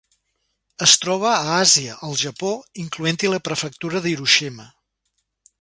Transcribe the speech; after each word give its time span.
Es 0.85 0.93
troba 1.03 1.27
a 1.33 1.43
Àsia: 1.57 1.99
el 2.09 2.17
Japó, 2.23 2.55
incloent-hi 2.87 3.33
la 3.35 3.43
prefectura 3.51 4.03
d'Hiroshima. 4.07 4.71